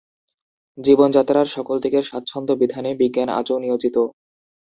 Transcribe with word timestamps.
জীবনযাত্রার 0.77 1.47
সকল 1.47 1.75
দিকের 1.79 2.03
স্বাচ্ছন্দ্য 2.03 2.53
বিধানে 2.61 2.91
বিজ্ঞান 3.01 3.29
আজ 3.31 3.47
নিয়োজিত। 3.63 3.97